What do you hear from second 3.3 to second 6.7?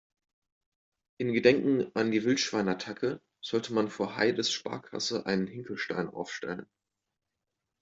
sollte man vor Heides Sparkasse einen Hinkelstein aufstellen.